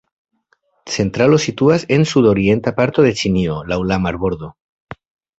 [0.95, 4.51] Centralo situas en sudorienta parto de Ĉinio laŭ la marbordo.